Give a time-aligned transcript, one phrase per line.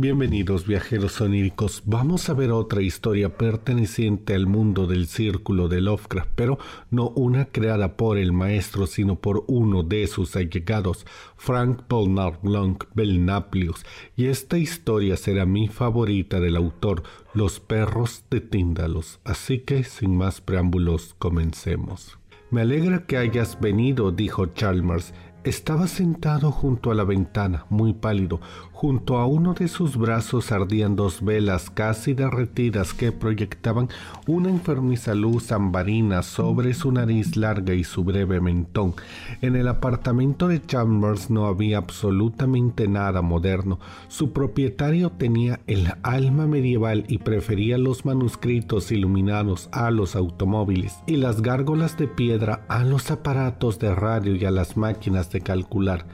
[0.00, 6.30] Bienvenidos viajeros oníricos, vamos a ver otra historia perteneciente al mundo del círculo de Lovecraft,
[6.36, 6.56] pero
[6.92, 11.04] no una creada por el maestro, sino por uno de sus allegados,
[11.36, 17.02] Frank Polnar Blanc Belnaplius, y esta historia será mi favorita del autor,
[17.34, 22.20] Los perros de Tíndalos, así que sin más preámbulos comencemos.
[22.52, 25.12] Me alegra que hayas venido, dijo Chalmers,
[25.44, 28.40] estaba sentado junto a la ventana, muy pálido.
[28.80, 33.88] Junto a uno de sus brazos ardían dos velas casi derretidas que proyectaban
[34.28, 38.94] una enfermiza luz ambarina sobre su nariz larga y su breve mentón.
[39.42, 43.80] En el apartamento de Chambers no había absolutamente nada moderno.
[44.06, 51.16] Su propietario tenía el alma medieval y prefería los manuscritos iluminados a los automóviles y
[51.16, 56.06] las gárgolas de piedra a los aparatos de radio y a las máquinas de calcular.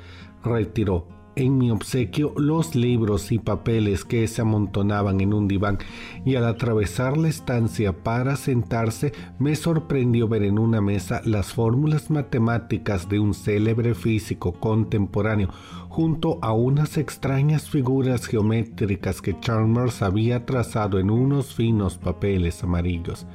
[0.42, 5.78] Retiró en mi obsequio los libros y papeles que se amontonaban en un diván
[6.24, 12.10] y al atravesar la estancia para sentarse me sorprendió ver en una mesa las fórmulas
[12.10, 15.48] matemáticas de un célebre físico contemporáneo
[15.88, 23.26] junto a unas extrañas figuras geométricas que Chalmers había trazado en unos finos papeles amarillos.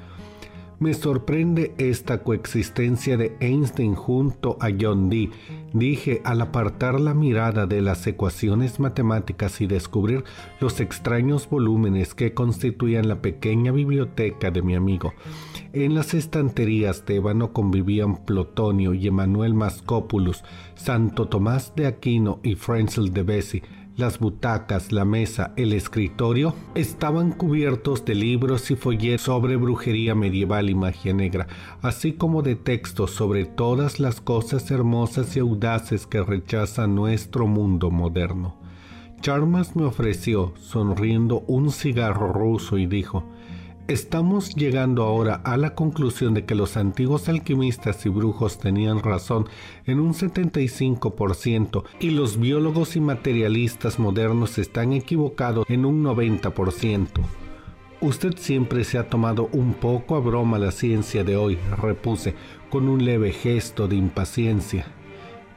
[0.79, 5.29] Me sorprende esta coexistencia de Einstein junto a John Dee,
[5.73, 10.23] dije al apartar la mirada de las ecuaciones matemáticas y descubrir
[10.61, 15.13] los extraños volúmenes que constituían la pequeña biblioteca de mi amigo.
[15.73, 22.55] En las estanterías de ébano convivían Plotonio y Emanuel Mascopulus, Santo Tomás de Aquino y
[22.55, 23.63] Frenzel de Bessi,
[23.99, 30.69] las butacas, la mesa, el escritorio estaban cubiertos de libros y folletos sobre brujería medieval
[30.69, 31.47] y magia negra,
[31.81, 37.91] así como de textos sobre todas las cosas hermosas y audaces que rechaza nuestro mundo
[37.91, 38.55] moderno.
[39.21, 43.25] Charmas me ofreció, sonriendo, un cigarro ruso y dijo,
[43.89, 49.47] Estamos llegando ahora a la conclusión de que los antiguos alquimistas y brujos tenían razón
[49.87, 57.07] en un 75% y los biólogos y materialistas modernos están equivocados en un 90%.
[57.99, 62.35] Usted siempre se ha tomado un poco a broma la ciencia de hoy, repuse,
[62.69, 64.85] con un leve gesto de impaciencia.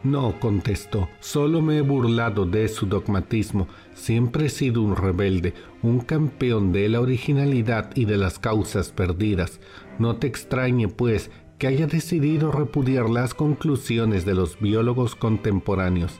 [0.04, 3.68] No, contestó, solo me he burlado de su dogmatismo.
[3.94, 9.60] Siempre he sido un rebelde, un campeón de la originalidad y de las causas perdidas.
[10.00, 16.18] No te extrañe, pues, que haya decidido repudiar las conclusiones de los biólogos contemporáneos.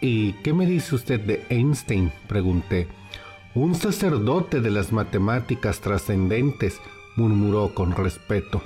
[0.00, 2.12] ¿Y qué me dice usted de Einstein?
[2.28, 2.86] pregunté.
[3.56, 6.80] Un sacerdote de las matemáticas trascendentes,
[7.16, 8.62] murmuró con respeto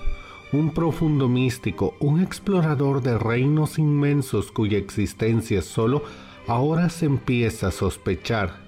[0.54, 6.04] un profundo místico, un explorador de reinos inmensos cuya existencia solo
[6.46, 8.62] ahora se empieza a sospechar.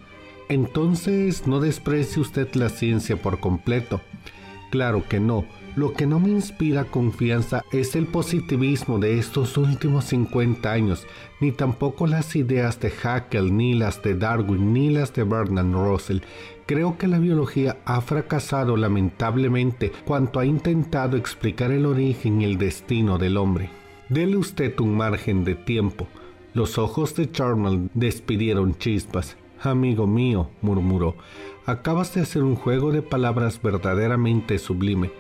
[0.49, 4.01] Entonces no desprecie usted la ciencia por completo.
[4.71, 5.45] Claro que no.
[5.77, 11.07] Lo que no me inspira confianza es el positivismo de estos últimos 50 años,
[11.39, 16.21] ni tampoco las ideas de Haeckel, ni las de Darwin, ni las de Bernard Russell,
[16.67, 22.59] Creo que la biología ha fracasado lamentablemente cuanto ha intentado explicar el origen y el
[22.59, 23.71] destino del hombre.
[24.09, 26.09] Dele usted un margen de tiempo.
[26.55, 29.37] Los ojos de Charnel despidieron chispas.
[29.63, 31.15] Amigo mío, murmuró,
[31.67, 35.13] acabas de hacer un juego de palabras verdaderamente sublime.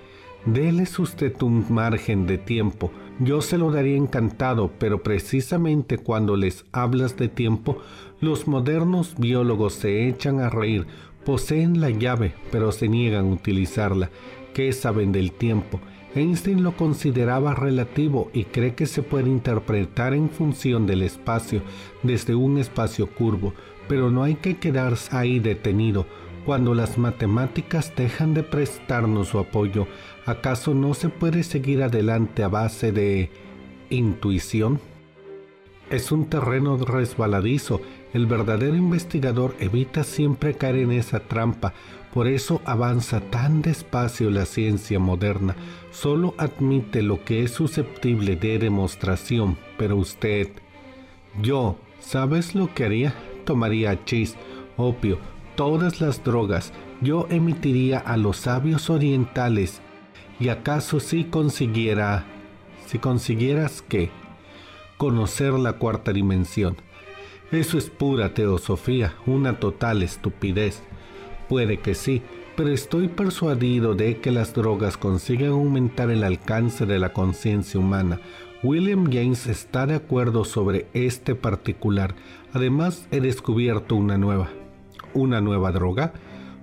[0.47, 2.93] Deles usted un margen de tiempo.
[3.19, 7.79] Yo se lo daría encantado, pero precisamente cuando les hablas de tiempo,
[8.21, 10.87] los modernos biólogos se echan a reír
[11.27, 14.11] Poseen la llave, pero se niegan a utilizarla.
[14.55, 15.81] ¿Qué saben del tiempo?
[16.15, 21.63] Einstein lo consideraba relativo y cree que se puede interpretar en función del espacio,
[22.05, 23.55] desde un espacio curvo,
[23.89, 26.07] pero no hay que quedarse ahí detenido.
[26.45, 29.89] Cuando las matemáticas dejan de prestarnos su apoyo,
[30.27, 33.31] ¿acaso no se puede seguir adelante a base de
[33.91, 34.79] intuición?
[35.91, 37.81] Es un terreno resbaladizo
[38.13, 41.75] el verdadero investigador evita siempre caer en esa trampa,
[42.15, 45.55] por eso avanza tan despacio la ciencia moderna.
[45.91, 50.49] Solo admite lo que es susceptible de demostración, pero usted,
[51.43, 53.15] yo, ¿sabes lo que haría?
[53.45, 54.35] Tomaría chis,
[54.79, 55.19] opio,
[55.57, 56.73] todas las drogas.
[57.03, 59.83] Yo emitiría a los sabios orientales.
[60.41, 62.25] ¿Y acaso si consiguiera...
[62.87, 64.09] si consiguieras qué?
[64.97, 66.77] Conocer la cuarta dimensión
[67.53, 70.83] eso es pura teosofía, una total estupidez.
[71.49, 72.23] Puede que sí,
[72.57, 78.21] pero estoy persuadido de que las drogas consiguen aumentar el alcance de la conciencia humana.
[78.63, 82.15] William James está de acuerdo sobre este particular.
[82.53, 84.49] Además, he descubierto una nueva.
[85.15, 86.13] una nueva droga?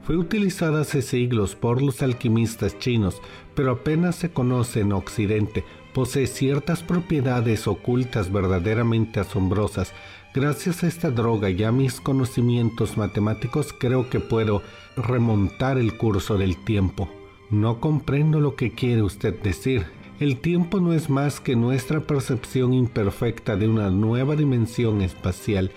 [0.03, 3.21] Fue utilizada hace siglos por los alquimistas chinos,
[3.55, 5.63] pero apenas se conoce en Occidente.
[5.93, 9.93] Posee ciertas propiedades ocultas verdaderamente asombrosas.
[10.33, 14.63] Gracias a esta droga y a mis conocimientos matemáticos creo que puedo
[14.97, 17.07] remontar el curso del tiempo.
[17.51, 19.85] No comprendo lo que quiere usted decir.
[20.19, 25.69] El tiempo no es más que nuestra percepción imperfecta de una nueva dimensión espacial.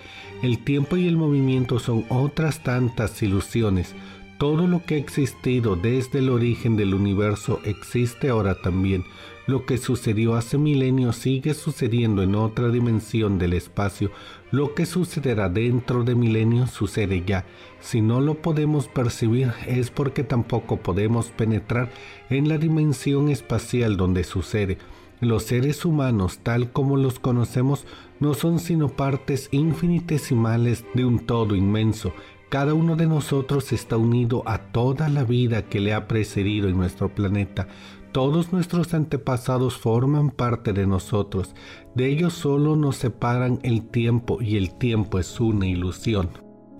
[0.42, 3.94] El tiempo y el movimiento son otras tantas ilusiones.
[4.38, 9.04] Todo lo que ha existido desde el origen del universo existe ahora también.
[9.46, 14.10] Lo que sucedió hace milenios sigue sucediendo en otra dimensión del espacio.
[14.52, 17.44] Lo que sucederá dentro de milenios sucede ya.
[17.80, 21.90] Si no lo podemos percibir es porque tampoco podemos penetrar
[22.30, 24.78] en la dimensión espacial donde sucede.
[25.20, 27.86] Los seres humanos, tal como los conocemos,
[28.20, 32.12] no son sino partes infinitesimales de un todo inmenso.
[32.48, 36.76] Cada uno de nosotros está unido a toda la vida que le ha precedido en
[36.76, 37.66] nuestro planeta.
[38.16, 41.54] Todos nuestros antepasados forman parte de nosotros.
[41.94, 46.30] De ellos solo nos separan el tiempo y el tiempo es una ilusión.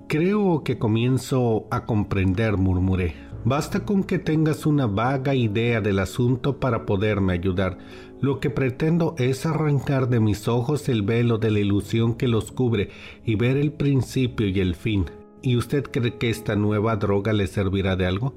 [0.09, 3.17] Creo que comienzo a comprender, murmuré.
[3.45, 7.77] Basta con que tengas una vaga idea del asunto para poderme ayudar.
[8.23, 12.51] Lo que pretendo es arrancar de mis ojos el velo de la ilusión que los
[12.51, 12.89] cubre
[13.27, 15.05] y ver el principio y el fin.
[15.43, 18.33] ¿Y usted cree que esta nueva droga le servirá de algo?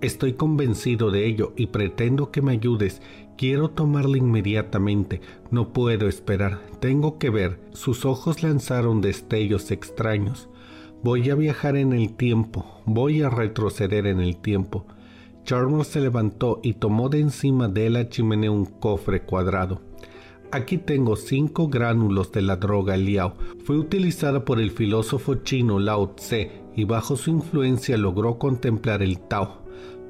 [0.00, 3.00] Estoy convencido de ello y pretendo que me ayudes.
[3.36, 5.20] Quiero tomarla inmediatamente.
[5.50, 6.60] No puedo esperar.
[6.80, 7.60] Tengo que ver.
[7.72, 10.48] Sus ojos lanzaron destellos extraños.
[11.02, 12.82] Voy a viajar en el tiempo.
[12.84, 14.86] Voy a retroceder en el tiempo.
[15.44, 19.82] Chalmers se levantó y tomó de encima de la chimenea un cofre cuadrado.
[20.50, 23.34] Aquí tengo cinco gránulos de la droga Liao.
[23.64, 29.18] Fue utilizada por el filósofo chino Lao Tse y bajo su influencia logró contemplar el
[29.18, 29.63] Tao.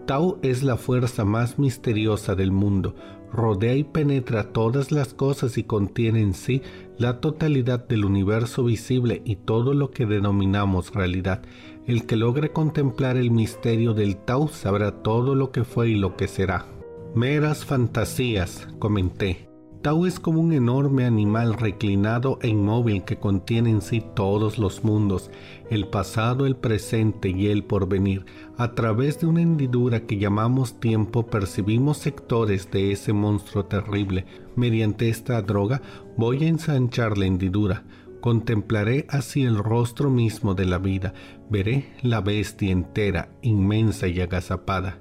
[0.06, 2.94] Tao es la fuerza más misteriosa del mundo.
[3.32, 6.62] Rodea y penetra todas las cosas y contiene en sí
[6.98, 11.42] la totalidad del universo visible y todo lo que denominamos realidad.
[11.86, 16.16] El que logre contemplar el misterio del Tao sabrá todo lo que fue y lo
[16.16, 16.66] que será.
[17.14, 19.53] Meras fantasías, comenté.
[19.84, 24.82] Tao es como un enorme animal reclinado e inmóvil que contiene en sí todos los
[24.82, 25.30] mundos,
[25.68, 28.24] el pasado, el presente y el porvenir.
[28.56, 34.24] A través de una hendidura que llamamos tiempo percibimos sectores de ese monstruo terrible.
[34.56, 35.82] Mediante esta droga
[36.16, 37.84] voy a ensanchar la hendidura.
[38.22, 41.12] Contemplaré así el rostro mismo de la vida.
[41.50, 44.98] Veré la bestia entera, inmensa y agazapada.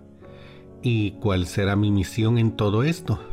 [0.82, 3.33] ¿Y cuál será mi misión en todo esto?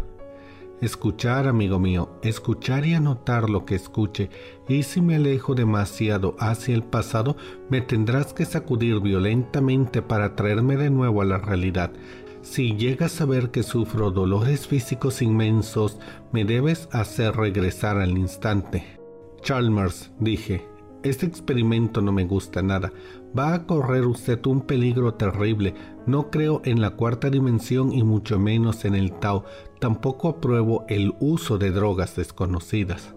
[0.81, 4.31] Escuchar, amigo mío, escuchar y anotar lo que escuche,
[4.67, 7.37] y si me alejo demasiado hacia el pasado,
[7.69, 11.93] me tendrás que sacudir violentamente para traerme de nuevo a la realidad.
[12.41, 15.99] Si llegas a ver que sufro dolores físicos inmensos,
[16.33, 18.99] me debes hacer regresar al instante.
[19.43, 20.67] Chalmers, dije,
[21.03, 22.91] este experimento no me gusta nada.
[23.39, 25.75] Va a correr usted un peligro terrible.
[26.07, 29.45] No creo en la cuarta dimensión y mucho menos en el Tao.
[29.79, 33.15] Tampoco apruebo el uso de drogas desconocidas.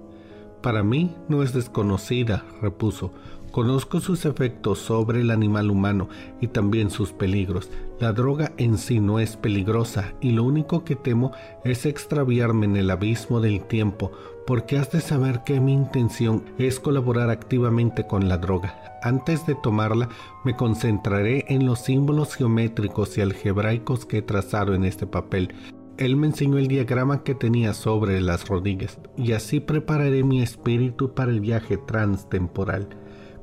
[0.61, 3.11] Para mí no es desconocida, repuso.
[3.51, 6.09] Conozco sus efectos sobre el animal humano
[6.41, 7.69] y también sus peligros.
[7.99, 11.33] La droga en sí no es peligrosa y lo único que temo
[11.63, 14.11] es extraviarme en el abismo del tiempo,
[14.45, 19.00] porque has de saber que mi intención es colaborar activamente con la droga.
[19.01, 20.09] Antes de tomarla,
[20.43, 25.53] me concentraré en los símbolos geométricos y algebraicos que he trazado en este papel.
[25.97, 31.13] Él me enseñó el diagrama que tenía sobre las rodillas, y así prepararé mi espíritu
[31.13, 32.89] para el viaje transtemporal.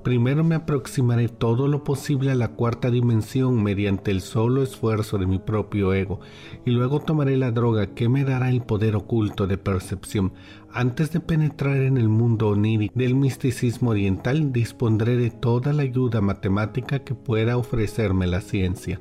[0.02, 5.26] Primero me aproximaré todo lo posible a la cuarta dimensión mediante el solo esfuerzo de
[5.26, 6.20] mi propio ego,
[6.64, 10.32] y luego tomaré la droga que me dará el poder oculto de percepción.
[10.72, 16.20] Antes de penetrar en el mundo onírico del misticismo oriental, dispondré de toda la ayuda
[16.20, 19.00] matemática que pueda ofrecerme la ciencia.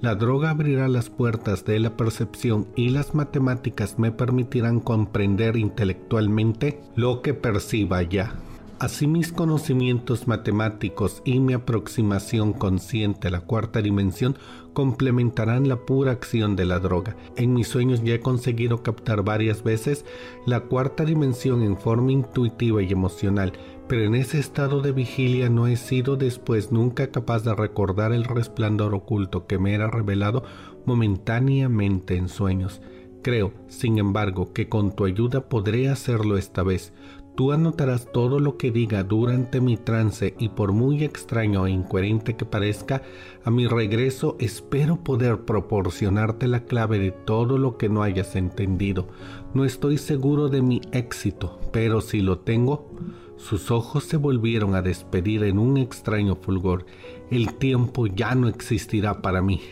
[0.00, 6.80] La droga abrirá las puertas de la percepción y las matemáticas me permitirán comprender intelectualmente
[6.96, 8.34] lo que perciba ya.
[8.78, 14.38] Así mis conocimientos matemáticos y mi aproximación consciente a la cuarta dimensión
[14.72, 17.16] complementarán la pura acción de la droga.
[17.36, 20.04] En mis sueños ya he conseguido captar varias veces
[20.46, 23.52] la cuarta dimensión en forma intuitiva y emocional,
[23.88, 28.24] pero en ese estado de vigilia no he sido después nunca capaz de recordar el
[28.24, 30.44] resplandor oculto que me era revelado
[30.86, 32.80] momentáneamente en sueños.
[33.22, 36.94] Creo, sin embargo, que con tu ayuda podré hacerlo esta vez.
[37.40, 42.36] Tú anotarás todo lo que diga durante mi trance y por muy extraño e incoherente
[42.36, 43.00] que parezca,
[43.42, 49.08] a mi regreso espero poder proporcionarte la clave de todo lo que no hayas entendido.
[49.54, 52.90] No estoy seguro de mi éxito, pero si lo tengo,
[53.36, 56.84] sus ojos se volvieron a despedir en un extraño fulgor.
[57.30, 59.62] El tiempo ya no existirá para mí.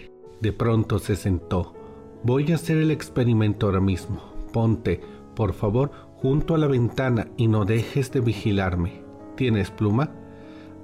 [0.40, 1.74] De pronto se sentó.
[2.22, 4.22] Voy a hacer el experimento ahora mismo.
[4.54, 5.02] Ponte,
[5.36, 9.02] por favor, junto a la ventana y no dejes de vigilarme.
[9.36, 10.10] ¿Tienes pluma?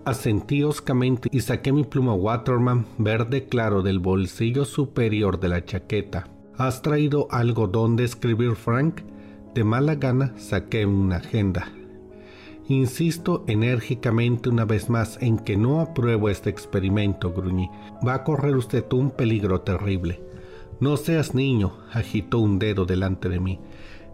[0.05, 6.29] Asentí oscamente y saqué mi pluma Waterman verde claro del bolsillo superior de la chaqueta.
[6.57, 9.01] ¿Has traído algo donde escribir, Frank?
[9.55, 11.69] De mala gana saqué una agenda.
[12.69, 17.69] Insisto enérgicamente una vez más en que no apruebo este experimento, gruñí.
[18.07, 20.23] Va a correr usted un peligro terrible.
[20.81, 23.61] No seas niño, agitó un dedo delante de mí.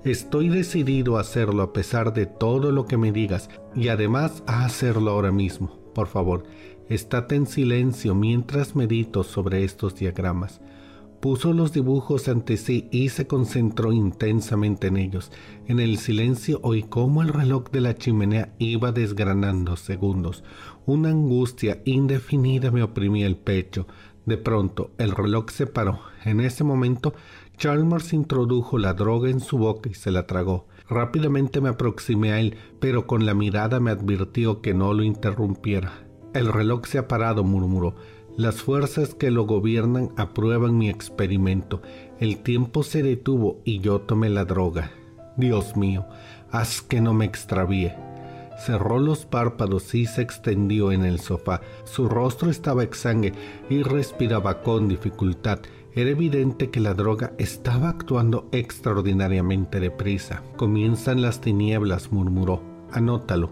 [0.04, 4.64] Estoy decidido a hacerlo a pesar de todo lo que me digas y además a
[4.64, 5.78] hacerlo ahora mismo.
[5.95, 6.45] Por favor,
[6.88, 10.62] estate en silencio mientras medito sobre estos diagramas.
[11.21, 15.30] Puso los dibujos ante sí y se concentró intensamente en ellos.
[15.66, 20.45] En el silencio oí cómo el reloj de la chimenea iba desgranando segundos.
[20.87, 23.87] Una angustia indefinida me oprimía el pecho.
[24.25, 26.00] De pronto el reloj se paró.
[26.25, 27.12] En ese momento
[27.60, 30.66] Chalmers introdujo la droga en su boca y se la tragó.
[30.88, 35.92] Rápidamente me aproximé a él, pero con la mirada me advirtió que no lo interrumpiera.
[36.32, 37.96] El reloj se ha parado, murmuró.
[38.34, 41.82] Las fuerzas que lo gobiernan aprueban mi experimento.
[42.18, 44.92] El tiempo se detuvo y yo tomé la droga.
[45.36, 46.06] Dios mío,
[46.50, 47.92] haz que no me extravíe.
[48.64, 51.60] Cerró los párpados y se extendió en el sofá.
[51.84, 53.34] Su rostro estaba exangue
[53.68, 55.60] y respiraba con dificultad.
[55.92, 60.42] Era evidente que la droga estaba actuando extraordinariamente deprisa.
[60.56, 62.62] Comienzan las tinieblas, murmuró.
[62.92, 63.50] Anótalo.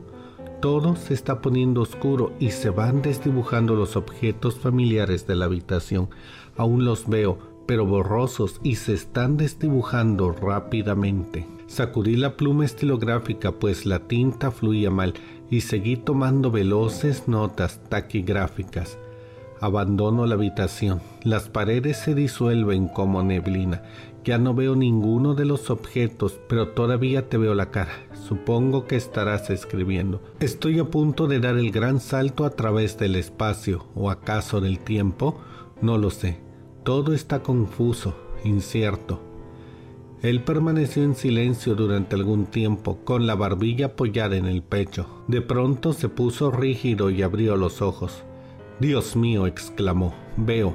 [0.60, 6.10] Todo se está poniendo oscuro y se van desdibujando los objetos familiares de la habitación.
[6.56, 11.46] Aún los veo, pero borrosos y se están desdibujando rápidamente.
[11.66, 15.14] Sacudí la pluma estilográfica pues la tinta fluía mal
[15.50, 18.98] y seguí tomando veloces notas taquigráficas.
[19.60, 21.00] Abandono la habitación.
[21.22, 23.82] Las paredes se disuelven como neblina.
[24.24, 27.92] Ya no veo ninguno de los objetos, pero todavía te veo la cara.
[28.12, 30.20] Supongo que estarás escribiendo.
[30.38, 34.80] Estoy a punto de dar el gran salto a través del espacio, o acaso del
[34.80, 35.40] tiempo.
[35.80, 36.40] No lo sé.
[36.84, 39.20] Todo está confuso, incierto.
[40.20, 45.06] Él permaneció en silencio durante algún tiempo, con la barbilla apoyada en el pecho.
[45.28, 48.24] De pronto se puso rígido y abrió los ojos.
[48.80, 50.74] Dios mío, exclamó, veo.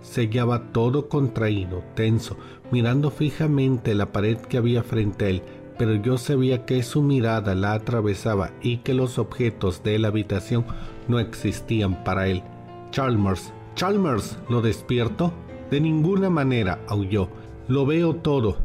[0.00, 2.36] Se hallaba todo contraído, tenso,
[2.70, 5.42] mirando fijamente la pared que había frente a él,
[5.78, 10.64] pero yo sabía que su mirada la atravesaba y que los objetos de la habitación
[11.08, 12.42] no existían para él.
[12.90, 15.32] Chalmers, Chalmers, ¿lo despierto?
[15.70, 17.28] De ninguna manera, aulló.
[17.68, 18.56] Lo veo todo,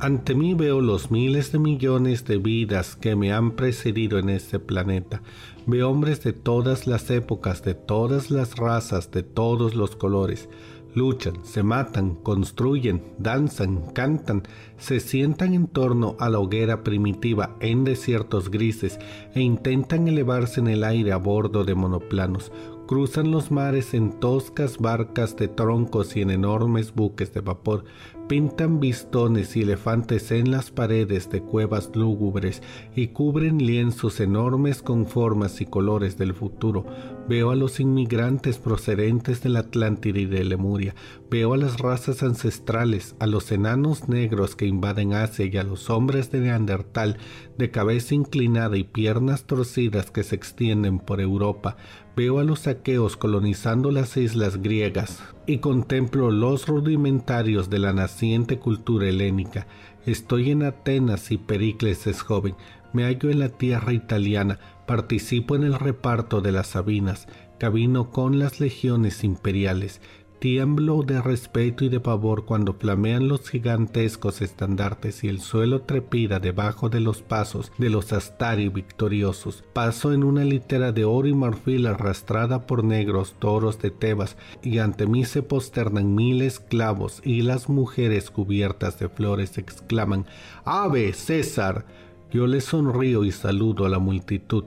[0.00, 4.58] ante mí veo los miles de millones de vidas que me han precedido en este
[4.58, 5.22] planeta.
[5.66, 10.48] Veo hombres de todas las épocas, de todas las razas, de todos los colores.
[10.94, 14.42] Luchan, se matan, construyen, danzan, cantan,
[14.78, 18.98] se sientan en torno a la hoguera primitiva en desiertos grises
[19.34, 22.50] e intentan elevarse en el aire a bordo de monoplanos.
[22.88, 27.84] Cruzan los mares en toscas barcas de troncos y en enormes buques de vapor
[28.30, 32.62] pintan bistones y elefantes en las paredes de cuevas lúgubres
[32.94, 36.86] y cubren lienzos enormes con formas y colores del futuro.
[37.28, 40.94] Veo a los inmigrantes procedentes de la Atlántida y de Lemuria.
[41.28, 45.90] Veo a las razas ancestrales, a los enanos negros que invaden Asia y a los
[45.90, 47.18] hombres de Neandertal
[47.58, 51.76] de cabeza inclinada y piernas torcidas que se extienden por Europa.
[52.16, 55.20] Veo a los aqueos colonizando las islas griegas
[55.50, 59.66] y contemplo los rudimentarios de la naciente cultura helénica.
[60.06, 62.54] Estoy en Atenas y Pericles es joven.
[62.92, 67.26] Me hallo en la tierra italiana, participo en el reparto de las Sabinas,
[67.58, 70.00] cabino con las legiones imperiales,
[70.40, 76.40] Tiemblo de respeto y de pavor cuando flamean los gigantescos estandartes y el suelo trepida
[76.40, 79.64] debajo de los pasos de los astari victoriosos.
[79.74, 84.78] Paso en una litera de oro y marfil arrastrada por negros toros de Tebas y
[84.78, 90.24] ante mí se posternan mil esclavos y las mujeres cubiertas de flores exclaman
[90.64, 91.84] Ave César.
[92.32, 94.64] Yo le sonrío y saludo a la multitud.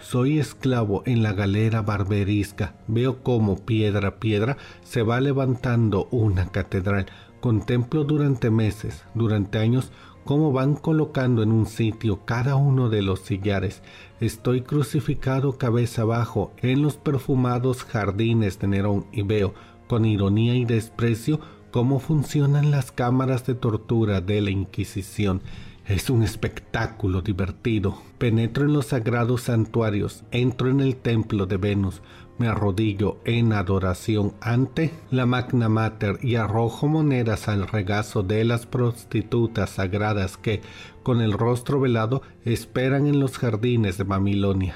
[0.00, 2.74] Soy esclavo en la galera barberisca.
[2.86, 7.06] Veo cómo piedra a piedra se va levantando una catedral.
[7.40, 9.90] Contemplo durante meses, durante años,
[10.24, 13.82] cómo van colocando en un sitio cada uno de los sillares.
[14.20, 19.54] Estoy crucificado cabeza abajo en los perfumados jardines de Nerón y veo,
[19.86, 25.42] con ironía y desprecio, cómo funcionan las cámaras de tortura de la Inquisición.
[25.88, 28.02] Es un espectáculo divertido.
[28.18, 32.02] Penetro en los sagrados santuarios, entro en el templo de Venus,
[32.38, 38.66] me arrodillo en adoración ante la Magna Mater y arrojo monedas al regazo de las
[38.66, 40.60] prostitutas sagradas que,
[41.04, 44.74] con el rostro velado, esperan en los jardines de Babilonia.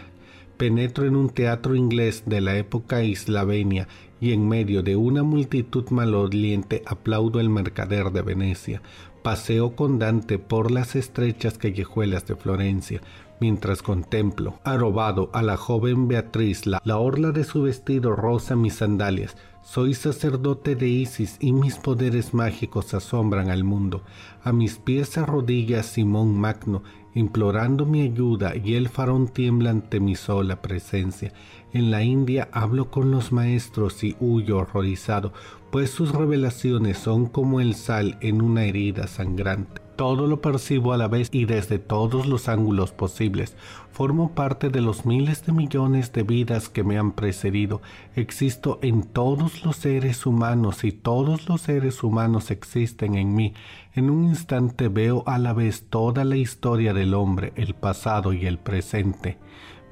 [0.58, 3.88] Penetro en un teatro inglés de la época islavenia
[4.20, 8.82] y en medio de una multitud maloliente aplaudo el mercader de Venecia.
[9.22, 13.00] Paseo con Dante por las estrechas callejuelas de Florencia,
[13.40, 18.74] mientras contemplo, arrobado a la joven Beatriz, la, la orla de su vestido rosa mis
[18.74, 19.36] sandalias.
[19.62, 24.02] Soy sacerdote de Isis y mis poderes mágicos asombran al mundo.
[24.42, 26.82] A mis pies arrodilla Simón Magno,
[27.14, 31.32] implorando mi ayuda y el farón tiembla ante mi sola presencia.
[31.72, 35.32] En la India hablo con los maestros y huyo horrorizado,
[35.70, 39.80] pues sus revelaciones son como el sal en una herida sangrante.
[39.94, 43.54] Todo lo percibo a la vez y desde todos los ángulos posibles.
[43.92, 47.82] Formo parte de los miles de millones de vidas que me han precedido.
[48.16, 53.52] Existo en todos los seres humanos y todos los seres humanos existen en mí.
[53.92, 58.46] En un instante veo a la vez toda la historia del hombre, el pasado y
[58.46, 59.36] el presente.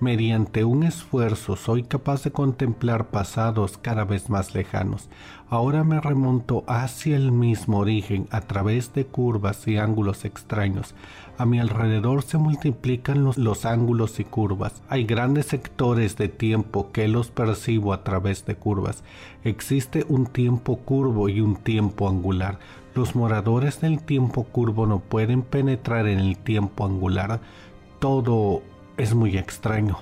[0.01, 5.09] Mediante un esfuerzo soy capaz de contemplar pasados cada vez más lejanos.
[5.51, 10.95] Ahora me remonto hacia el mismo origen a través de curvas y ángulos extraños.
[11.37, 14.85] A mi alrededor se multiplican los, ángulos y curvas.
[14.89, 19.03] Hay grandes sectores de tiempo que los percibo a través de curvas.
[19.43, 22.61] Existe un tiempo curvo y un tiempo angular.
[22.95, 27.41] Los moradores del tiempo curvo no pueden penetrar en el tiempo angular.
[27.99, 28.63] Todo
[28.99, 29.97] es muy extraño.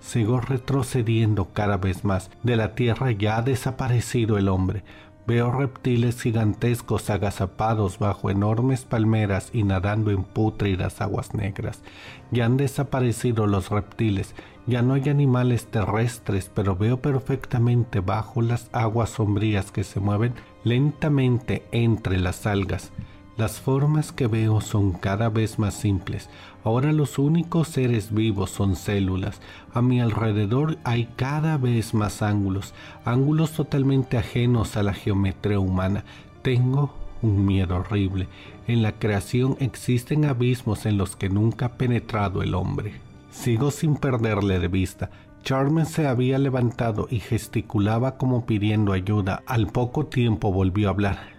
[0.00, 2.30] Sigo retrocediendo cada vez más.
[2.42, 4.84] De la tierra ya ha desaparecido el hombre.
[5.26, 11.82] Veo reptiles gigantescos agazapados bajo enormes palmeras y nadando en pútridas aguas negras.
[12.30, 14.34] Ya han desaparecido los reptiles,
[14.66, 20.34] ya no hay animales terrestres, pero veo perfectamente bajo las aguas sombrías que se mueven
[20.62, 22.92] lentamente entre las algas.
[23.36, 26.30] Las formas que veo son cada vez más simples.
[26.64, 29.40] Ahora los únicos seres vivos son células.
[29.74, 32.72] A mi alrededor hay cada vez más ángulos,
[33.04, 36.04] ángulos totalmente ajenos a la geometría humana.
[36.40, 38.28] Tengo un miedo horrible.
[38.66, 42.94] En la creación existen abismos en los que nunca ha penetrado el hombre.
[43.30, 45.10] Sigo sin perderle de vista.
[45.42, 49.42] Charmen se había levantado y gesticulaba como pidiendo ayuda.
[49.46, 51.34] Al poco tiempo volvió a hablar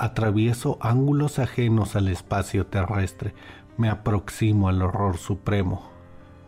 [0.00, 3.34] atravieso ángulos ajenos al espacio terrestre,
[3.80, 5.88] me aproximo al horror supremo.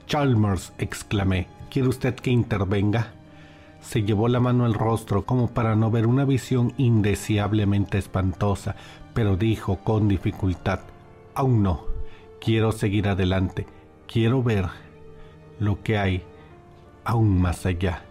[0.07, 3.15] Chalmers, exclamé, ¿quiere usted que intervenga?
[3.81, 8.77] Se llevó la mano al rostro como para no ver una visión indeseablemente espantosa,
[9.15, 10.81] pero dijo con dificultad,
[11.35, 11.85] aún no,
[12.39, 13.67] quiero seguir adelante,
[14.07, 14.67] quiero ver
[15.59, 16.23] lo que hay
[17.03, 18.05] aún más allá.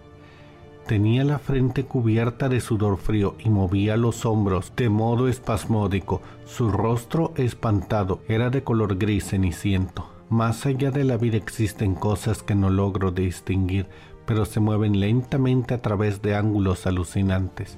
[0.92, 6.22] Tenía la frente cubierta de sudor frío y movía los hombros de modo espasmódico.
[6.44, 10.10] Su rostro espantado era de color gris ceniciento.
[10.30, 13.88] Más allá de la vida existen cosas que no logro distinguir,
[14.26, 17.78] pero se mueven lentamente a través de ángulos alucinantes.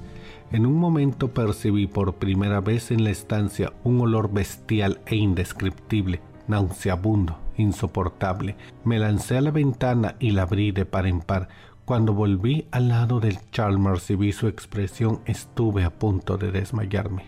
[0.50, 6.20] En un momento percibí por primera vez en la estancia un olor bestial e indescriptible,
[6.48, 8.56] nauseabundo, insoportable.
[8.82, 11.46] Me lancé a la ventana y la abrí de par en par.
[11.84, 17.26] Cuando volví al lado del Chalmers y vi su expresión, estuve a punto de desmayarme.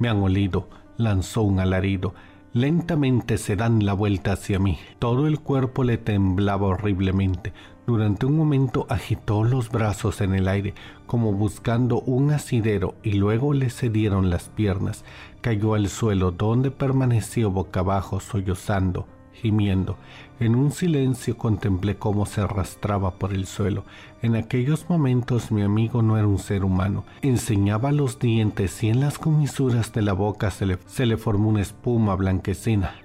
[0.00, 2.12] Me han olido, lanzó un alarido.
[2.52, 4.80] Lentamente se dan la vuelta hacia mí.
[4.98, 7.52] Todo el cuerpo le temblaba horriblemente.
[7.86, 10.74] Durante un momento agitó los brazos en el aire,
[11.06, 15.04] como buscando un asidero, y luego le cedieron las piernas.
[15.42, 19.96] Cayó al suelo, donde permaneció boca abajo, sollozando gimiendo.
[20.38, 23.84] En un silencio contemplé cómo se arrastraba por el suelo.
[24.20, 27.04] En aquellos momentos mi amigo no era un ser humano.
[27.22, 31.48] Enseñaba los dientes y en las comisuras de la boca se le, se le formó
[31.48, 32.96] una espuma blanquecina.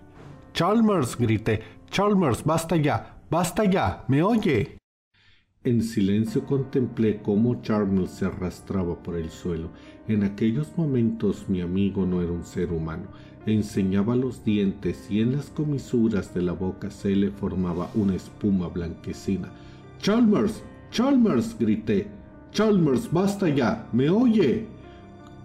[0.54, 1.62] Chalmers, grité.
[1.90, 4.78] Chalmers, basta ya, basta ya, ¿me oye?
[5.64, 9.70] En silencio contemplé cómo Chalmers se arrastraba por el suelo.
[10.08, 13.08] En aquellos momentos mi amigo no era un ser humano
[13.46, 18.68] enseñaba los dientes y en las comisuras de la boca se le formaba una espuma
[18.68, 19.50] blanquecina.
[20.00, 22.08] Chalmers, Chalmers, grité.
[22.52, 24.66] Chalmers, basta ya, ¿me oye?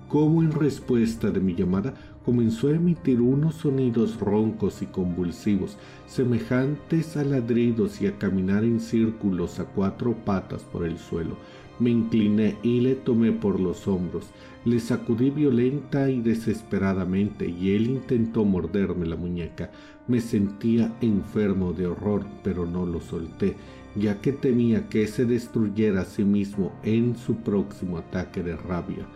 [0.08, 7.16] Como en respuesta de mi llamada, comenzó a emitir unos sonidos roncos y convulsivos, semejantes
[7.16, 11.36] a ladridos y a caminar en círculos a cuatro patas por el suelo.
[11.78, 14.26] Me incliné y le tomé por los hombros.
[14.66, 19.70] Le sacudí violenta y desesperadamente y él intentó morderme la muñeca.
[20.08, 23.54] Me sentía enfermo de horror, pero no lo solté,
[23.94, 29.06] ya que temía que se destruyera a sí mismo en su próximo ataque de rabia.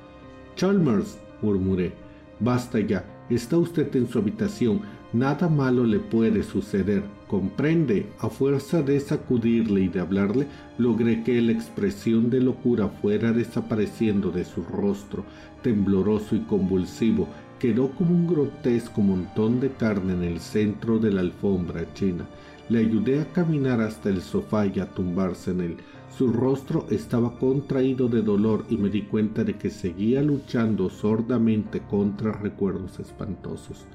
[0.55, 1.95] Chalmers, murmuré,
[2.39, 7.03] basta ya, está usted en su habitación, nada malo le puede suceder.
[7.27, 10.47] Comprende, a fuerza de sacudirle y de hablarle,
[10.79, 15.25] logré que la expresión de locura fuera desapareciendo de su rostro,
[15.63, 21.21] tembloroso y convulsivo, quedó como un grotesco montón de carne en el centro de la
[21.21, 22.27] alfombra china.
[22.69, 25.77] Le ayudé a caminar hasta el sofá y a tumbarse en él.
[26.17, 31.81] Su rostro estaba contraído de dolor y me di cuenta de que seguía luchando sordamente
[31.81, 33.87] contra recuerdos espantosos.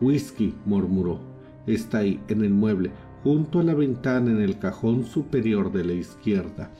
[0.00, 1.20] Whisky, murmuró.
[1.66, 2.90] Está ahí, en el mueble,
[3.22, 6.70] junto a la ventana en el cajón superior de la izquierda.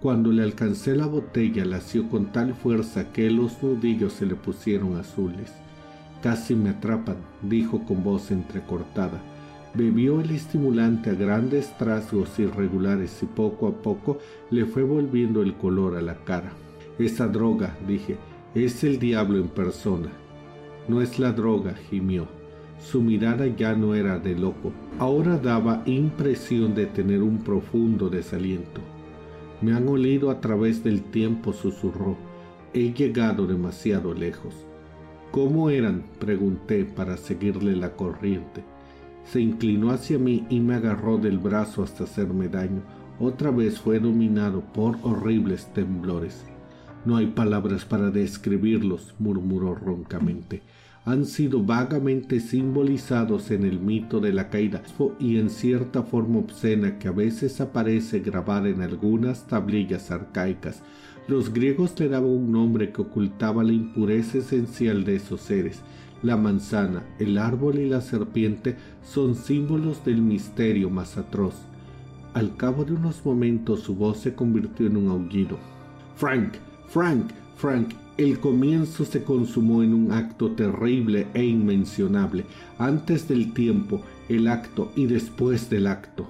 [0.00, 4.34] Cuando le alcancé la botella, la asió con tal fuerza que los nudillos se le
[4.34, 5.52] pusieron azules.
[6.22, 9.20] Casi me atrapan, dijo con voz entrecortada.
[9.74, 14.18] Bebió el estimulante a grandes trasgos irregulares y poco a poco
[14.50, 16.52] le fue volviendo el color a la cara.
[16.98, 18.16] Esa droga, dije,
[18.54, 20.10] es el diablo en persona.
[20.88, 22.37] No es la droga, gimió.
[22.78, 28.80] Su mirada ya no era de loco, ahora daba impresión de tener un profundo desaliento.
[29.60, 32.16] Me han olido a través del tiempo, susurró.
[32.72, 34.54] He llegado demasiado lejos.
[35.32, 36.04] ¿Cómo eran?
[36.20, 38.62] pregunté para seguirle la corriente.
[39.24, 42.82] Se inclinó hacia mí y me agarró del brazo hasta hacerme daño.
[43.18, 46.44] Otra vez fue dominado por horribles temblores.
[47.04, 50.62] No hay palabras para describirlos, murmuró roncamente
[51.08, 54.82] han sido vagamente simbolizados en el mito de la caída
[55.18, 60.82] y en cierta forma obscena que a veces aparece grabada en algunas tablillas arcaicas.
[61.26, 65.80] Los griegos le daban un nombre que ocultaba la impureza esencial de esos seres.
[66.22, 71.54] La manzana, el árbol y la serpiente son símbolos del misterio más atroz.
[72.34, 75.58] Al cabo de unos momentos su voz se convirtió en un aullido.
[76.16, 76.54] Frank,
[76.88, 82.44] Frank, Frank, el comienzo se consumó en un acto terrible e inmencionable,
[82.76, 86.28] antes del tiempo, el acto y después del acto.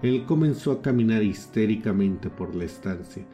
[0.00, 3.26] Él comenzó a caminar histéricamente por la estancia.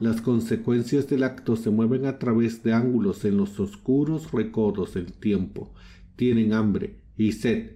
[0.00, 5.12] Las consecuencias del acto se mueven a través de ángulos en los oscuros recodos del
[5.12, 5.74] tiempo.
[6.16, 7.72] Tienen hambre y sed.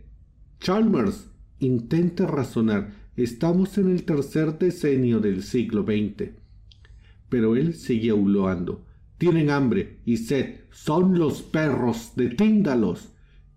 [0.59, 2.95] Chalmers, intenta razonar.
[3.15, 6.31] Estamos en el tercer decenio del siglo XX.
[7.29, 8.87] Pero él seguía uloando.
[9.21, 10.61] Tienen hambre y sed.
[10.71, 12.13] Son los perros.
[12.17, 13.13] Detíndalos.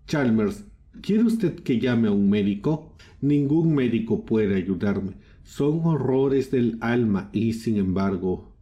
[0.06, 0.66] Chalmers,
[1.00, 2.94] ¿quiere usted que llame a un médico?
[3.22, 5.14] Ningún médico puede ayudarme.
[5.42, 8.52] Son horrores del alma y, sin embargo,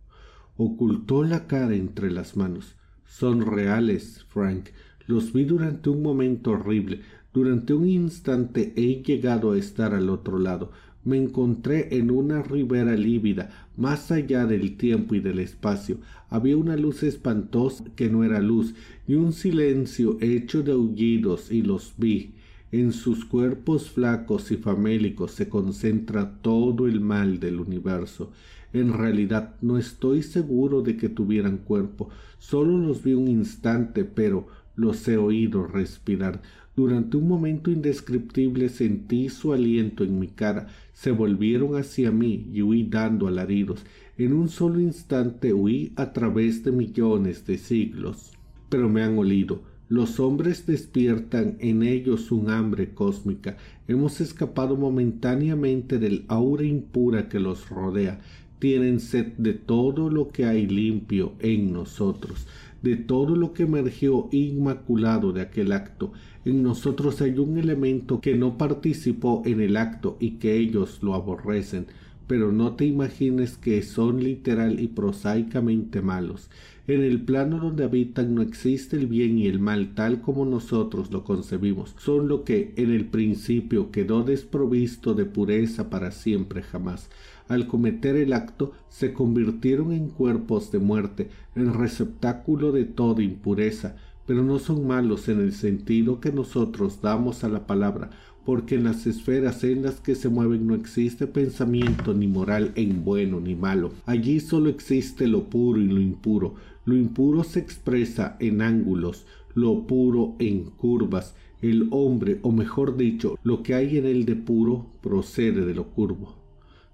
[0.57, 2.77] ocultó la cara entre las manos.
[3.05, 4.69] Son reales, Frank.
[5.09, 7.01] Los vi durante un momento horrible.
[7.35, 10.71] Durante un instante he llegado a estar al otro lado
[11.05, 15.99] me encontré en una ribera lívida, más allá del tiempo y del espacio.
[16.33, 18.75] Había una luz espantosa que no era luz,
[19.07, 22.33] y un silencio hecho de aullidos, y los vi.
[22.71, 28.33] En sus cuerpos flacos y famélicos se concentra todo el mal del universo.
[28.73, 34.47] En realidad no estoy seguro de que tuvieran cuerpo, solo los vi un instante, pero
[34.75, 36.41] los he oído respirar.
[36.75, 42.63] Durante un momento indescriptible sentí su aliento en mi cara, se volvieron hacia mí y
[42.63, 43.85] huí dando alaridos.
[44.25, 48.31] En un solo instante huí a través de millones de siglos.
[48.69, 49.63] Pero me han olido.
[49.89, 53.57] Los hombres despiertan en ellos un hambre cósmica.
[53.89, 58.21] Hemos escapado momentáneamente del aura impura que los rodea.
[58.61, 62.47] Tienen sed de todo lo que hay limpio en nosotros
[62.83, 66.13] de todo lo que emergió inmaculado de aquel acto.
[66.45, 71.15] En nosotros hay un elemento que no participó en el acto y que ellos lo
[71.15, 71.87] aborrecen,
[72.33, 76.49] pero no te imagines que son literal y prosaicamente malos.
[76.87, 81.11] En el plano donde habitan no existe el bien y el mal tal como nosotros
[81.11, 81.95] lo concebimos.
[81.99, 87.11] Son lo que en el principio quedó desprovisto de pureza para siempre jamás
[87.49, 93.97] al cometer el acto, se convirtieron en cuerpos de muerte, en receptáculo de toda impureza,
[94.27, 98.09] pero no son malos en el sentido que nosotros damos a la palabra,
[98.45, 103.05] porque en las esferas en las que se mueven no existe pensamiento ni moral en
[103.05, 103.93] bueno ni malo.
[104.07, 106.55] Allí solo existe lo puro y lo impuro.
[106.85, 111.35] Lo impuro se expresa en ángulos, lo puro en curvas.
[111.61, 115.91] El hombre, o mejor dicho, lo que hay en él de puro, procede de lo
[115.91, 116.35] curvo.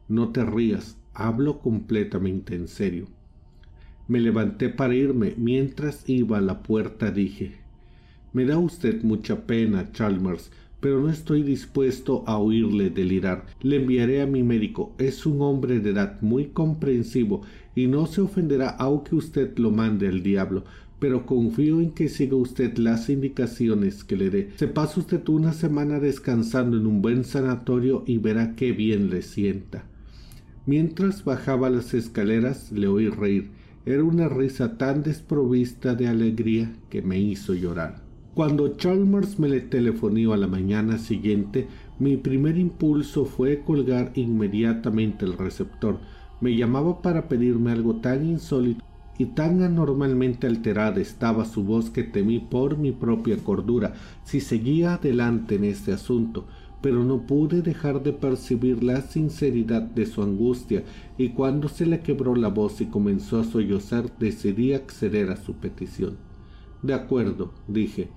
[0.08, 3.06] No te rías, hablo completamente en serio.
[4.08, 5.34] Me levanté para irme.
[5.36, 7.56] Mientras iba a la puerta dije
[8.32, 10.50] Me da usted mucha pena, Chalmers,
[10.80, 13.46] pero no estoy dispuesto a oírle delirar.
[13.62, 14.94] Le enviaré a mi médico.
[14.98, 17.42] Es un hombre de edad muy comprensivo
[17.74, 20.64] y no se ofenderá aunque usted lo mande al diablo.
[21.00, 24.50] Pero confío en que siga usted las indicaciones que le dé.
[24.56, 29.22] Se pasa usted una semana descansando en un buen sanatorio y verá qué bien le
[29.22, 29.84] sienta.
[30.66, 33.50] Mientras bajaba las escaleras le oí reír.
[33.86, 38.07] Era una risa tan desprovista de alegría que me hizo llorar.
[38.38, 41.66] Cuando Chalmers me le telefonió a la mañana siguiente,
[41.98, 45.98] mi primer impulso fue colgar inmediatamente el receptor.
[46.40, 48.84] Me llamaba para pedirme algo tan insólito
[49.18, 54.94] y tan anormalmente alterada estaba su voz que temí por mi propia cordura si seguía
[54.94, 56.46] adelante en este asunto,
[56.80, 60.84] pero no pude dejar de percibir la sinceridad de su angustia
[61.18, 65.54] y cuando se le quebró la voz y comenzó a sollozar decidí acceder a su
[65.54, 66.18] petición.
[66.80, 68.10] De acuerdo, dije,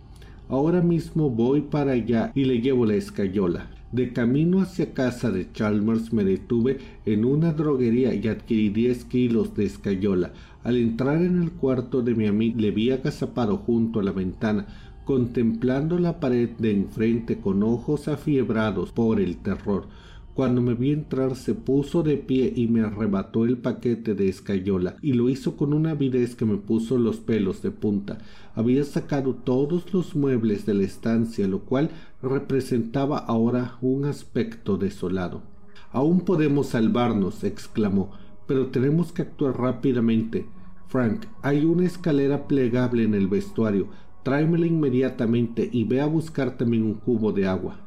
[0.51, 3.69] Ahora mismo voy para allá y le llevo la escayola.
[3.93, 9.55] De camino hacia casa de Chalmers me detuve en una droguería y adquirí diez kilos
[9.55, 10.33] de escayola.
[10.65, 14.67] Al entrar en el cuarto de mi amigo le vi agazapado junto a la ventana,
[15.05, 19.87] contemplando la pared de enfrente con ojos afiebrados por el terror.
[20.33, 24.95] Cuando me vi entrar se puso de pie y me arrebató el paquete de escayola,
[25.01, 28.19] y lo hizo con una avidez que me puso los pelos de punta.
[28.55, 31.89] Había sacado todos los muebles de la estancia, lo cual
[32.21, 35.43] representaba ahora un aspecto desolado.
[35.91, 38.11] Aún podemos salvarnos, exclamó,
[38.47, 40.47] pero tenemos que actuar rápidamente.
[40.87, 43.87] Frank, hay una escalera plegable en el vestuario.
[44.23, 47.79] Tráemela inmediatamente y ve a buscar también un cubo de agua.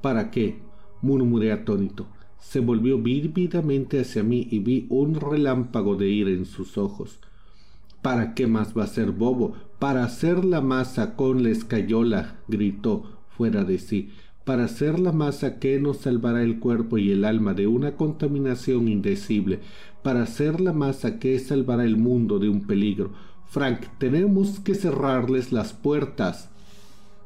[0.00, 0.60] ¿Para qué?
[1.02, 2.06] Murmuré atónito.
[2.38, 7.18] Se volvió vívidamente hacia mí y vi un relámpago de ira en sus ojos.
[8.02, 9.54] ¿Para qué más va a ser bobo?
[9.78, 13.04] Para hacer la masa con la escayola, gritó
[13.36, 14.10] fuera de sí.
[14.44, 18.88] Para hacer la masa que nos salvará el cuerpo y el alma de una contaminación
[18.88, 19.60] indecible.
[20.02, 23.12] Para hacer la masa que salvará el mundo de un peligro.
[23.46, 26.50] Frank, tenemos que cerrarles las puertas.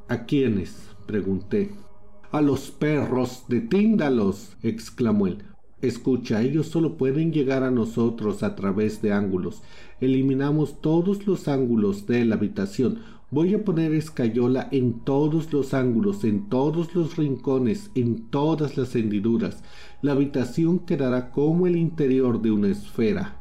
[0.09, 0.77] ¿A quiénes?
[1.07, 1.86] pregunté.
[2.33, 5.39] A los perros, detíndalos, exclamó él.
[5.81, 9.63] Escucha, ellos solo pueden llegar a nosotros a través de ángulos.
[10.01, 12.99] Eliminamos todos los ángulos de la habitación.
[13.31, 18.97] Voy a poner escayola en todos los ángulos, en todos los rincones, en todas las
[18.97, 19.63] hendiduras.
[20.03, 23.37] La habitación quedará como el interior de una esfera.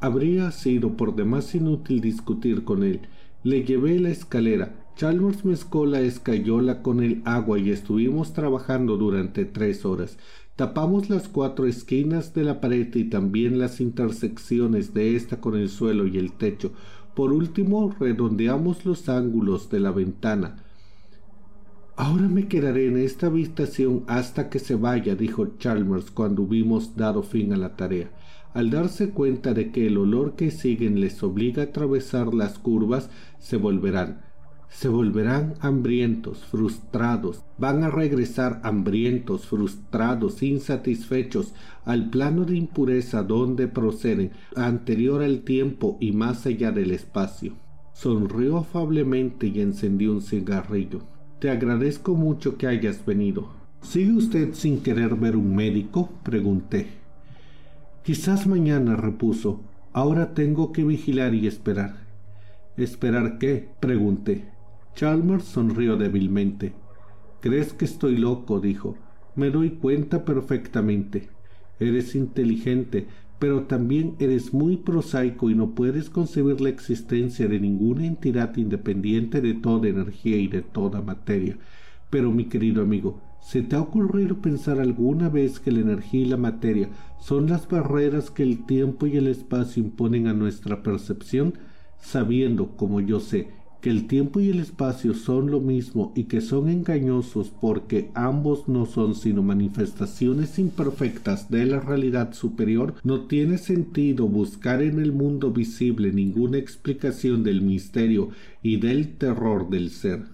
[0.00, 3.02] Habría sido por demás inútil discutir con él.
[3.44, 9.44] Le llevé la escalera, Chalmers mezcló la escayola con el agua y estuvimos trabajando durante
[9.44, 10.16] tres horas.
[10.56, 15.68] Tapamos las cuatro esquinas de la pared y también las intersecciones de esta con el
[15.68, 16.72] suelo y el techo.
[17.14, 20.64] Por último, redondeamos los ángulos de la ventana.
[21.96, 27.22] Ahora me quedaré en esta habitación hasta que se vaya, dijo Chalmers cuando hubimos dado
[27.22, 28.10] fin a la tarea.
[28.54, 33.10] Al darse cuenta de que el olor que siguen les obliga a atravesar las curvas,
[33.38, 34.25] se volverán
[34.68, 43.68] se volverán hambrientos, frustrados, van a regresar hambrientos, frustrados, insatisfechos al plano de impureza donde
[43.68, 47.54] proceden, anterior al tiempo y más allá del espacio.
[47.94, 51.02] Sonrió afablemente y encendió un cigarrillo.
[51.38, 53.48] Te agradezco mucho que hayas venido.
[53.80, 56.10] ¿Sigue usted sin querer ver un médico?
[56.22, 56.88] pregunté.
[58.02, 59.60] Quizás mañana, repuso.
[59.92, 61.96] Ahora tengo que vigilar y esperar.
[62.76, 63.70] ¿Esperar qué?
[63.80, 64.55] pregunté.
[64.96, 66.72] Chalmers sonrió débilmente.
[67.42, 68.60] ¿Crees que estoy loco?
[68.60, 68.96] dijo.
[69.34, 71.28] Me doy cuenta perfectamente.
[71.78, 73.06] Eres inteligente,
[73.38, 79.42] pero también eres muy prosaico y no puedes concebir la existencia de ninguna entidad independiente
[79.42, 81.58] de toda energía y de toda materia.
[82.08, 86.24] Pero mi querido amigo, ¿se te ha ocurrido pensar alguna vez que la energía y
[86.24, 86.88] la materia
[87.20, 91.52] son las barreras que el tiempo y el espacio imponen a nuestra percepción,
[91.98, 93.50] sabiendo, como yo sé,
[93.86, 98.66] que el tiempo y el espacio son lo mismo y que son engañosos porque ambos
[98.66, 105.12] no son sino manifestaciones imperfectas de la realidad superior, no tiene sentido buscar en el
[105.12, 110.24] mundo visible ninguna explicación del misterio y del terror del ser.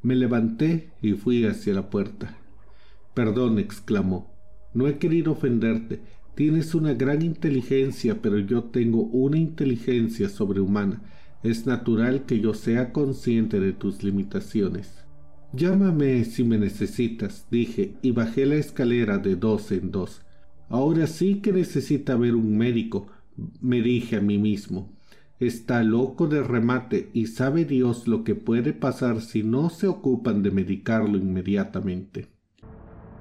[0.00, 2.38] Me levanté y fui hacia la puerta.
[3.12, 4.34] Perdón, exclamó.
[4.72, 6.00] No he querido ofenderte.
[6.34, 11.02] Tienes una gran inteligencia, pero yo tengo una inteligencia sobrehumana
[11.44, 15.04] Es natural que yo sea consciente de tus limitaciones.
[15.52, 20.22] Llámame si me necesitas, dije, y bajé la escalera de dos en dos.
[20.70, 23.08] Ahora sí que necesita ver un médico,
[23.60, 24.90] me dije a mí mismo.
[25.38, 30.42] Está loco de remate y sabe Dios lo que puede pasar si no se ocupan
[30.42, 32.28] de medicarlo inmediatamente.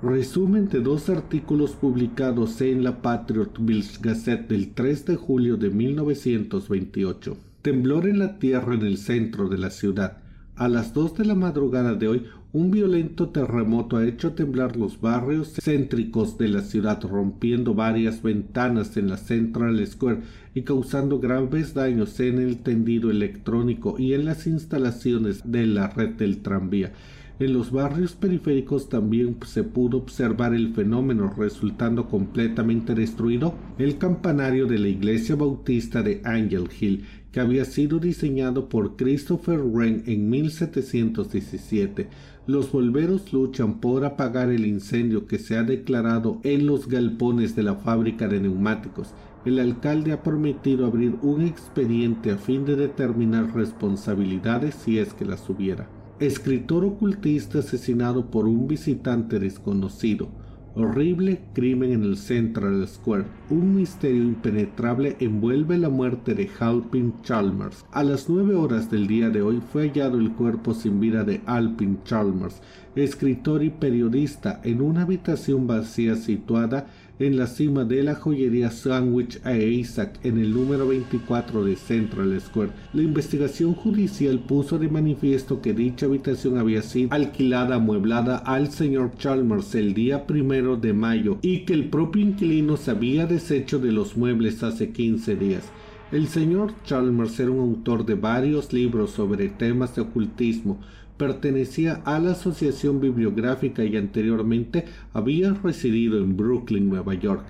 [0.02, 7.53] Resumen de dos artículos publicados en la Patriotville Gazette del 3 de julio de 1928.
[7.64, 10.18] Temblor en la tierra en el centro de la ciudad.
[10.58, 15.00] A las dos de la madrugada de hoy, un violento terremoto ha hecho temblar los
[15.00, 20.24] barrios céntricos de la ciudad, rompiendo varias ventanas en la Central Square
[20.54, 26.10] y causando graves daños en el tendido electrónico y en las instalaciones de la red
[26.16, 26.92] del tranvía.
[27.40, 34.68] En los barrios periféricos también se pudo observar el fenómeno resultando completamente destruido el campanario
[34.68, 40.30] de la iglesia bautista de Angel Hill que había sido diseñado por Christopher Wren en
[40.30, 42.08] 1717.
[42.46, 47.64] Los volveros luchan por apagar el incendio que se ha declarado en los galpones de
[47.64, 49.16] la fábrica de neumáticos.
[49.46, 55.26] El alcalde ha prometido abrir un expediente a fin de determinar responsabilidades si es que
[55.26, 55.90] las hubiera.
[56.20, 60.30] Escritor ocultista asesinado por un visitante desconocido.
[60.76, 63.26] Horrible crimen en el Central Square.
[63.52, 67.86] Un misterio impenetrable envuelve la muerte de Alpin Chalmers.
[67.92, 71.42] A las nueve horas del día de hoy fue hallado el cuerpo sin vida de
[71.46, 72.60] Alpin Chalmers,
[72.96, 76.88] escritor y periodista, en una habitación vacía situada
[77.20, 82.40] en la cima de la joyería Sandwich a Isaac en el número 24 de Central
[82.42, 82.72] Square.
[82.94, 89.12] La investigación judicial puso de manifiesto que dicha habitación había sido alquilada amueblada al señor
[89.18, 93.92] Chalmers el día primero de mayo y que el propio inquilino se había deshecho de
[93.92, 95.64] los muebles hace 15 días.
[96.12, 100.80] El señor Chalmers era un autor de varios libros sobre temas de ocultismo,
[101.18, 107.44] pertenecía a la Asociación Bibliográfica y anteriormente había residido en Brooklyn, Nueva York.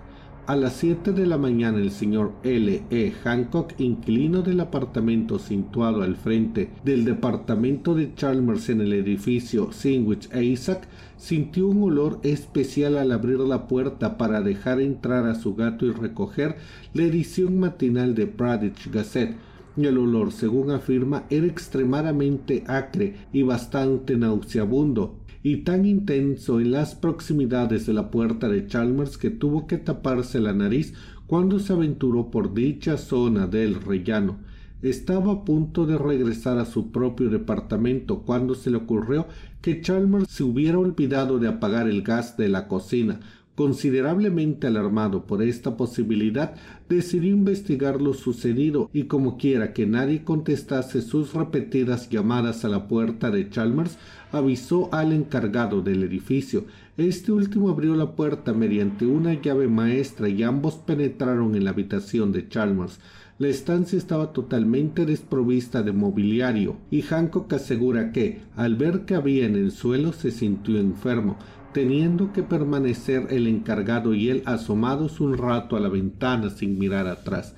[0.46, 2.84] A las 7 de la mañana el señor L.
[2.90, 3.14] E.
[3.24, 10.28] Hancock, inquilino del apartamento situado al frente del departamento de Chalmers en el edificio Sandwich
[10.34, 15.56] e Isaac, sintió un olor especial al abrir la puerta para dejar entrar a su
[15.56, 16.58] gato y recoger
[16.94, 19.38] la edición matinal de Bradich Gazette
[19.78, 26.96] el olor, según afirma, era extremadamente acre y bastante nauseabundo, y tan intenso en las
[26.96, 30.94] proximidades de la puerta de Chalmers que tuvo que taparse la nariz
[31.28, 34.38] cuando se aventuró por dicha zona del rellano.
[34.82, 39.28] Estaba a punto de regresar a su propio departamento cuando se le ocurrió
[39.62, 43.22] que Chalmers se hubiera olvidado de apagar el gas de la cocina,
[43.56, 46.56] Considerablemente alarmado por esta posibilidad,
[46.90, 52.88] decidió investigar lo sucedido y como quiera que nadie contestase sus repetidas llamadas a la
[52.88, 54.00] puerta de Chalmers,
[54.32, 56.66] avisó al encargado del edificio.
[56.98, 62.32] Este último abrió la puerta mediante una llave maestra y ambos penetraron en la habitación
[62.32, 63.00] de Chalmers.
[63.38, 69.46] La estancia estaba totalmente desprovista de mobiliario y Hancock asegura que, al ver que había
[69.46, 71.38] en el suelo, se sintió enfermo
[71.74, 77.08] teniendo que permanecer el encargado y él asomados un rato a la ventana sin mirar
[77.08, 77.56] atrás.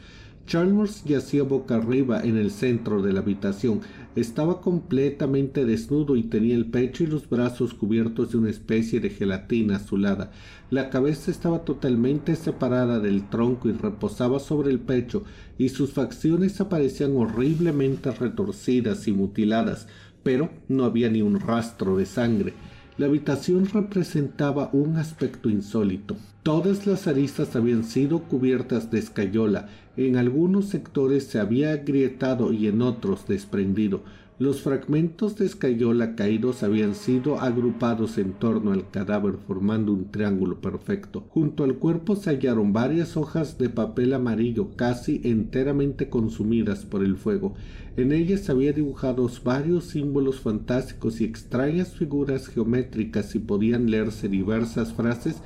[0.48, 3.82] Chalmers yacía boca arriba en el centro de la habitación.
[4.16, 9.10] Estaba completamente desnudo y tenía el pecho y los brazos cubiertos de una especie de
[9.10, 10.32] gelatina azulada.
[10.70, 15.24] La cabeza estaba totalmente separada del tronco y reposaba sobre el pecho,
[15.58, 19.88] y sus facciones aparecían horriblemente retorcidas y mutiladas,
[20.22, 22.54] pero no había ni un rastro de sangre.
[22.98, 26.16] La habitación representaba un aspecto insólito.
[26.44, 32.68] Todas las aristas habían sido cubiertas de escayola, en algunos sectores se había agrietado y
[32.68, 34.04] en otros desprendido.
[34.38, 40.60] Los fragmentos de escayola caídos habían sido agrupados en torno al cadáver formando un triángulo
[40.60, 41.24] perfecto.
[41.30, 47.16] Junto al cuerpo se hallaron varias hojas de papel amarillo casi enteramente consumidas por el
[47.16, 47.54] fuego.
[47.96, 54.92] En ellas había dibujados varios símbolos fantásticos y extrañas figuras geométricas y podían leerse diversas
[54.92, 55.38] frases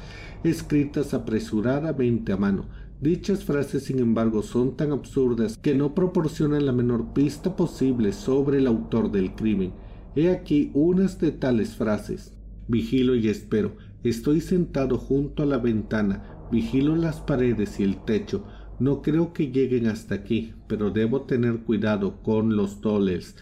[0.44, 2.66] escritas apresuradamente a mano.
[3.02, 8.58] Dichas frases, sin embargo, son tan absurdas que no proporcionan la menor pista posible sobre
[8.58, 9.72] el autor del crimen.
[10.18, 12.34] He aquí unas de tales frases.
[12.68, 13.78] Vigilo y espero.
[14.04, 16.24] Estoy sentado junto a la ventana.
[16.52, 18.44] Vigilo las paredes y el techo.
[18.80, 23.36] No creo que lleguen hasta aquí, pero debo tener cuidado con los doles,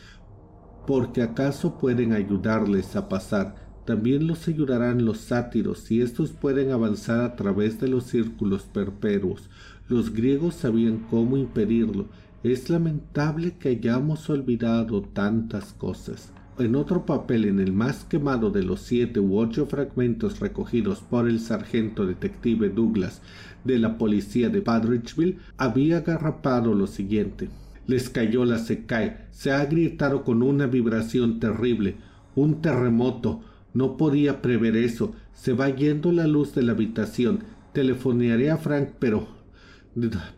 [0.85, 7.21] porque acaso pueden ayudarles a pasar también los ayudarán los sátiros, y estos pueden avanzar
[7.21, 9.49] a través de los círculos perpetuos.
[9.87, 12.07] Los griegos sabían cómo impedirlo.
[12.43, 16.33] Es lamentable que hayamos olvidado tantas cosas.
[16.59, 21.29] En otro papel, en el más quemado de los siete u ocho fragmentos recogidos por
[21.29, 23.21] el sargento detective Douglas
[23.63, 27.47] de la policía de Padridgeville, había agarrapado lo siguiente.
[27.85, 31.95] Les cayó la secae, se ha gritado con una vibración terrible,
[32.35, 33.43] un terremoto.
[33.77, 35.13] No podía prever eso.
[35.33, 37.43] Se va yendo la luz de la habitación.
[37.73, 39.27] Telefonearé a Frank, pero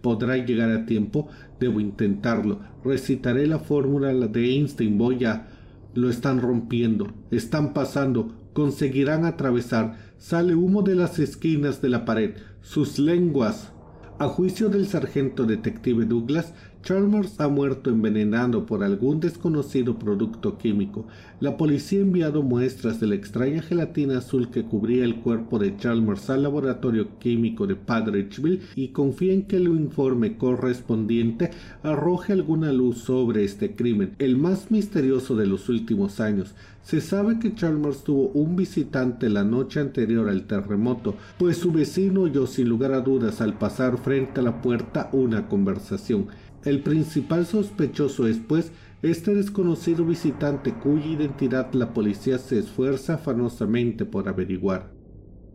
[0.02, 1.30] podrá llegar a tiempo.
[1.58, 2.60] Debo intentarlo.
[2.84, 4.98] Recitaré la fórmula de Einstein.
[4.98, 5.48] Voy a
[5.94, 9.96] lo están rompiendo, están pasando, conseguirán atravesar.
[10.18, 12.36] Sale humo de las esquinas de la pared.
[12.62, 13.72] Sus lenguas.
[14.20, 21.06] A juicio del sargento detective Douglas, Chalmers ha muerto envenenado por algún desconocido producto químico.
[21.40, 25.76] La policía ha enviado muestras de la extraña gelatina azul que cubría el cuerpo de
[25.78, 31.52] Chalmers al laboratorio químico de Padridgeville y confía en que el informe correspondiente
[31.84, 36.56] arroje alguna luz sobre este crimen, el más misterioso de los últimos años.
[36.82, 42.22] Se sabe que Chalmers tuvo un visitante la noche anterior al terremoto, pues su vecino
[42.22, 46.28] oyó sin lugar a dudas al pasar frente a la puerta una conversación.
[46.66, 54.04] El principal sospechoso es, pues, este desconocido visitante cuya identidad la policía se esfuerza afanosamente
[54.04, 54.92] por averiguar.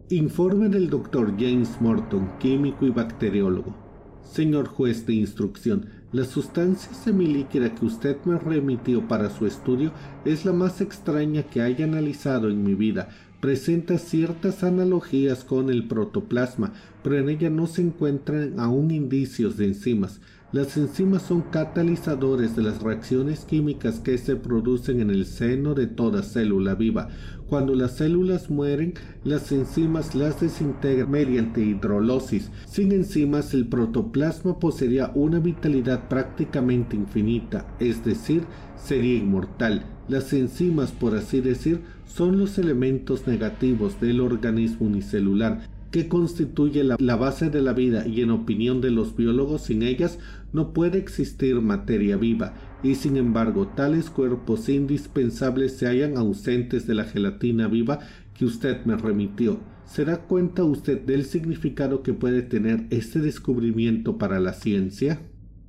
[0.08, 3.74] Informe del doctor James Morton, químico y bacteriólogo.
[4.22, 9.92] Señor juez de instrucción, la sustancia semilíquida que usted me remitió para su estudio
[10.24, 13.10] es la más extraña que haya analizado en mi vida.
[13.40, 19.66] Presenta ciertas analogías con el protoplasma, pero en ella no se encuentran aún indicios de
[19.66, 20.22] enzimas.
[20.54, 25.88] Las enzimas son catalizadores de las reacciones químicas que se producen en el seno de
[25.88, 27.08] toda célula viva.
[27.48, 28.94] Cuando las células mueren,
[29.24, 32.52] las enzimas las desintegran mediante hidrolosis.
[32.66, 38.44] Sin enzimas, el protoplasma poseería una vitalidad prácticamente infinita, es decir,
[38.76, 39.84] sería inmortal.
[40.06, 47.14] Las enzimas, por así decir, son los elementos negativos del organismo unicelular que constituye la,
[47.14, 50.18] base de la vida y en opinión de los biólogos sin ellas
[50.52, 56.96] no puede existir materia viva y sin embargo tales cuerpos indispensables se hallan ausentes de
[56.96, 58.00] la gelatina viva
[58.36, 59.60] que usted me remitió.
[59.86, 65.20] ¿Se da cuenta usted del significado que puede tener este descubrimiento para la ciencia?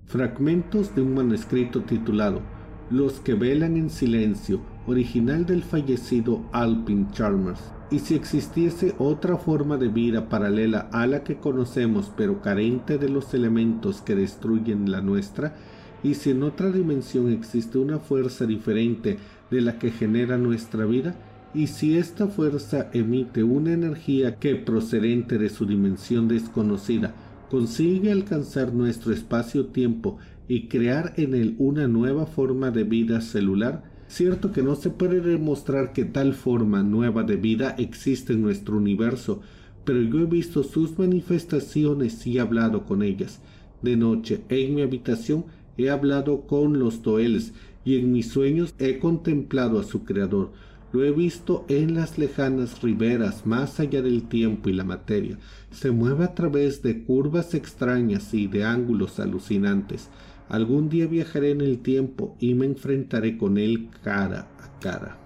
[0.06, 2.42] Fragmentos de un manuscrito titulado
[2.90, 7.75] Los que velan en silencio, original del fallecido Alpin Chalmers.
[7.92, 13.10] Y si existiese otra forma de vida paralela a la que conocemos pero carente de
[13.10, 15.56] los elementos que destruyen la nuestra,
[16.04, 19.18] y si en otra dimensión existe una fuerza diferente
[19.50, 21.16] de la que genera nuestra vida,
[21.54, 27.14] y si esta fuerza emite una energía que procedente de su dimensión desconocida
[27.50, 30.18] consigue alcanzar nuestro espacio-tiempo
[30.48, 35.20] y crear en él una nueva forma de vida celular, Cierto que no se puede
[35.20, 39.42] demostrar que tal forma nueva de vida existe en nuestro universo,
[39.84, 43.42] pero yo he visto sus manifestaciones y he hablado con ellas.
[43.82, 45.46] De noche, en mi habitación,
[45.78, 47.54] he hablado con los Toels
[47.84, 50.52] y en mis sueños he contemplado a su Creador.
[50.92, 55.38] Lo he visto en las lejanas riberas, más allá del tiempo y la materia.
[55.72, 60.10] Se mueve a través de curvas extrañas y de ángulos alucinantes.
[60.50, 65.20] Algún día viajaré en el tiempo y me enfrentaré con él cara a cara.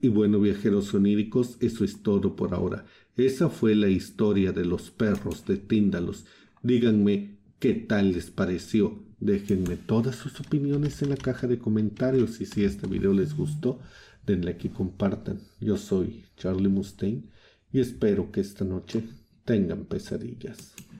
[0.00, 2.86] Y bueno, viajeros oníricos, eso es todo por ahora.
[3.16, 6.24] Esa fue la historia de los perros de Tíndalos.
[6.62, 9.02] Díganme qué tal les pareció.
[9.20, 13.80] Déjenme todas sus opiniones en la caja de comentarios y si este video les gustó,
[14.24, 15.40] denle aquí compartan.
[15.60, 17.24] Yo soy Charlie Mustaine
[17.72, 19.02] y espero que esta noche
[19.44, 20.74] tengan pesadillas.